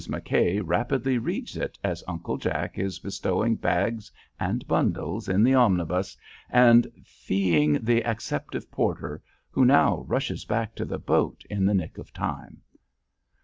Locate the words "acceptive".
8.03-8.71